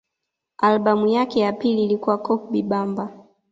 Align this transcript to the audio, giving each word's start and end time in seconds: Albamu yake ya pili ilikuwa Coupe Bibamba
Albamu 0.57 1.07
yake 1.07 1.39
ya 1.39 1.53
pili 1.53 1.83
ilikuwa 1.83 2.17
Coupe 2.17 2.51
Bibamba 2.51 3.11